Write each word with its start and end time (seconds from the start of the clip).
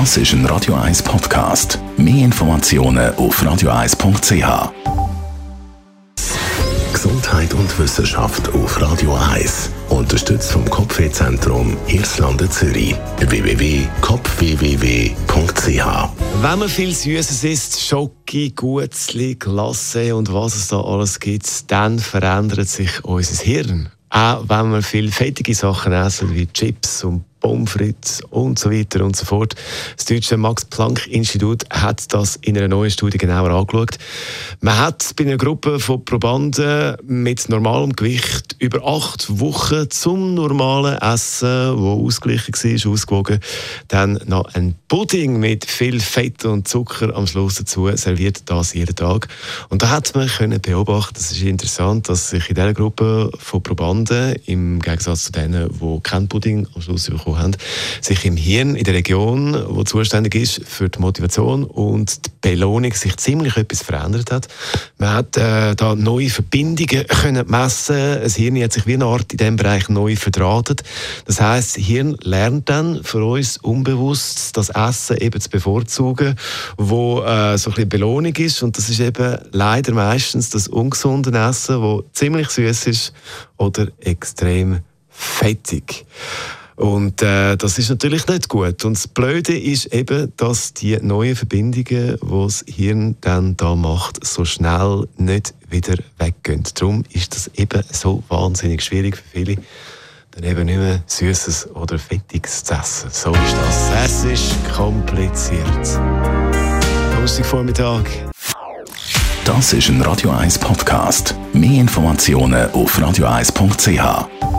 Das 0.00 0.16
ist 0.16 0.32
ein 0.32 0.44
Radio 0.46 0.74
1 0.74 1.04
Podcast. 1.04 1.78
Mehr 1.96 2.24
Informationen 2.24 3.14
auf 3.14 3.40
radio1.ch. 3.40 4.72
Gesundheit 6.92 7.54
und 7.54 7.78
Wissenschaft 7.78 8.52
auf 8.54 8.82
Radio 8.82 9.14
1. 9.14 9.70
Unterstützt 9.90 10.50
vom 10.50 10.68
Kopfwehzentrum 10.68 11.76
Irlande 11.86 12.50
Zürich. 12.50 12.96
www.kopfwww.ch 13.20 15.86
Wenn 16.42 16.58
man 16.58 16.68
viel 16.68 16.92
Süßes 16.92 17.44
isst, 17.44 17.80
Schoki, 17.80 18.50
Gutzli, 18.50 19.36
Glasse 19.36 20.16
und 20.16 20.34
was 20.34 20.56
es 20.56 20.66
da 20.66 20.80
alles 20.80 21.20
gibt, 21.20 21.70
dann 21.70 22.00
verändert 22.00 22.68
sich 22.68 23.04
unser 23.04 23.44
Hirn. 23.44 23.90
Auch 24.10 24.42
wenn 24.48 24.72
wir 24.72 24.82
viel 24.82 25.12
fettige 25.12 25.54
Sachen 25.54 25.92
essen, 25.92 26.34
wie 26.34 26.48
Chips 26.48 27.04
und 27.04 27.24
Pommes 27.44 28.22
und 28.30 28.58
so 28.58 28.70
weiter 28.70 29.04
und 29.04 29.14
so 29.14 29.26
fort. 29.26 29.54
Das 29.96 30.06
deutsche 30.06 30.38
Max-Planck-Institut 30.38 31.64
hat 31.68 32.14
das 32.14 32.36
in 32.36 32.56
einer 32.56 32.68
neuen 32.68 32.90
Studie 32.90 33.18
genauer 33.18 33.50
angeschaut. 33.50 33.98
Man 34.62 34.78
hat 34.78 35.12
bei 35.16 35.24
einer 35.24 35.36
Gruppe 35.36 35.78
von 35.78 36.02
Probanden 36.06 36.96
mit 37.06 37.50
normalem 37.50 37.92
Gewicht 37.92 38.56
über 38.60 38.86
acht 38.86 39.40
Wochen 39.40 39.90
zum 39.90 40.32
normalen 40.32 40.96
Essen, 41.02 41.78
wo 41.78 42.06
ausgeglichen 42.06 42.54
war, 42.54 42.92
ausgewogen, 42.92 43.40
dann 43.88 44.18
noch 44.24 44.54
ein 44.54 44.74
Pudding 44.88 45.38
mit 45.38 45.66
viel 45.66 46.00
Fett 46.00 46.46
und 46.46 46.66
Zucker 46.66 47.14
am 47.14 47.26
Schluss 47.26 47.56
dazu 47.56 47.94
serviert, 47.94 48.42
das 48.46 48.72
jeden 48.72 48.96
Tag. 48.96 49.28
Und 49.68 49.82
da 49.82 49.90
hat 49.90 50.14
man 50.14 50.28
können 50.28 50.62
beobachten, 50.62 51.12
das 51.16 51.32
ist 51.32 51.42
interessant, 51.42 52.08
dass 52.08 52.30
sich 52.30 52.48
in 52.48 52.54
dieser 52.54 52.72
Gruppe 52.72 53.30
von 53.38 53.62
Probanden, 53.62 54.34
im 54.46 54.80
Gegensatz 54.80 55.24
zu 55.24 55.32
denen, 55.32 55.68
die 55.68 56.00
kein 56.02 56.26
Pudding 56.26 56.66
am 56.74 56.80
Schluss 56.80 57.10
bekommen 57.10 57.33
bekommen 57.34 57.54
haben, 57.54 57.56
sich 58.00 58.24
im 58.24 58.36
Hirn 58.36 58.76
in 58.76 58.84
der 58.84 58.94
Region, 58.94 59.64
wo 59.68 59.84
zuständig 59.84 60.34
ist 60.34 60.60
für 60.64 60.88
die 60.88 60.98
Motivation 60.98 61.64
und 61.64 62.26
die 62.26 62.30
Belohnung, 62.40 62.92
sich 62.92 63.16
ziemlich 63.16 63.56
etwas 63.56 63.82
verändert 63.82 64.30
hat. 64.30 64.48
Man 64.98 65.12
hat 65.12 65.36
äh, 65.36 65.74
da 65.74 65.94
neue 65.94 66.30
Verbindungen 66.30 67.06
können 67.06 67.46
messen. 67.48 67.96
Das 68.22 68.36
Hirn 68.36 68.62
hat 68.62 68.72
sich 68.72 68.86
wie 68.86 68.94
eine 68.94 69.06
Art 69.06 69.32
in 69.32 69.38
diesem 69.38 69.56
Bereich 69.56 69.88
neu 69.88 70.16
verdrahtet. 70.16 70.82
Das 71.26 71.40
heißt, 71.40 71.76
das 71.76 71.84
Hirn 71.84 72.16
lernt 72.22 72.68
dann 72.68 73.02
für 73.02 73.24
uns 73.24 73.58
unbewusst 73.58 74.56
das 74.56 74.70
Essen 74.70 75.18
eben 75.18 75.40
zu 75.40 75.50
bevorzugen, 75.50 76.36
wo 76.76 77.22
äh, 77.22 77.58
so 77.58 77.70
ein 77.70 77.74
bisschen 77.74 77.88
Belohnung 77.88 78.34
ist 78.36 78.62
und 78.62 78.76
das 78.76 78.88
ist 78.88 79.00
eben 79.00 79.38
leider 79.52 79.92
meistens 79.92 80.50
das 80.50 80.68
ungesunde 80.68 81.36
Essen, 81.36 81.80
wo 81.80 82.04
ziemlich 82.12 82.50
süß 82.50 82.86
ist 82.86 83.12
oder 83.56 83.88
extrem 84.00 84.80
fettig. 85.08 86.04
Und 86.76 87.22
äh, 87.22 87.56
das 87.56 87.78
ist 87.78 87.88
natürlich 87.88 88.26
nicht 88.26 88.48
gut. 88.48 88.84
Und 88.84 88.96
das 88.96 89.06
Blöde 89.06 89.56
ist 89.56 89.86
eben, 89.94 90.32
dass 90.36 90.74
die 90.74 90.96
neuen 91.00 91.36
Verbindungen, 91.36 92.18
die 92.20 92.44
das 92.44 92.64
Hirn 92.66 93.16
dann 93.20 93.56
da 93.56 93.74
macht, 93.74 94.24
so 94.26 94.44
schnell 94.44 95.06
nicht 95.16 95.54
wieder 95.68 95.96
weggehen. 96.18 96.64
Darum 96.74 97.04
ist 97.10 97.34
das 97.34 97.48
eben 97.54 97.82
so 97.90 98.22
wahnsinnig 98.28 98.82
schwierig 98.82 99.16
für 99.16 99.38
viele, 99.38 99.56
dann 100.32 100.44
eben 100.44 100.64
nicht 100.66 100.78
mehr 100.78 101.02
Süßes 101.06 101.74
oder 101.74 101.98
Fettiges 101.98 102.64
zu 102.64 102.74
essen. 102.74 103.10
So 103.12 103.30
ist 103.32 103.56
das. 103.56 103.90
Es 104.04 104.24
ist 104.24 104.74
kompliziert. 104.74 106.00
Vormittag. 107.42 108.10
Das 109.46 109.72
ist 109.72 109.88
ein 109.88 110.02
Radio 110.02 110.30
1 110.30 110.58
Podcast. 110.58 111.34
Mehr 111.52 111.80
Informationen 111.80 112.70
auf 112.72 112.98
radio1.ch. 112.98 114.53